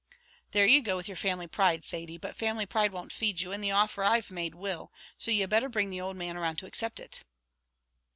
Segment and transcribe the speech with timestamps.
[0.49, 3.63] "There you go with your family pride, Thady; but family pride won't feed you, and
[3.63, 6.99] the offer I've made will; so you'd better bring the old man round to accept
[6.99, 7.19] it."